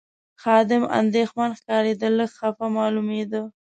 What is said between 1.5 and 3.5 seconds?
ښکارېد، لږ خپه معلومېده.